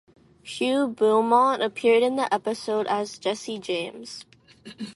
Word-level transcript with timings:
Hugh 0.41 0.87
Beaumont 0.87 1.61
appeared 1.61 2.01
in 2.01 2.15
the 2.15 2.33
episode 2.33 2.87
as 2.87 3.19
Jesse 3.19 3.59
James. 3.59 4.25